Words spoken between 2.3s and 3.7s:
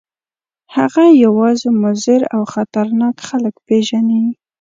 او خطرناک خلک